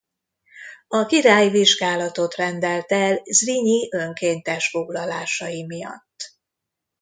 A 0.87 1.05
király 1.05 1.49
vizsgálatot 1.49 2.35
rendelt 2.35 2.91
el 2.91 3.21
Zrínyi 3.25 3.89
önkéntes 3.91 4.69
foglalásai 4.69 5.63
miatt. 5.65 6.37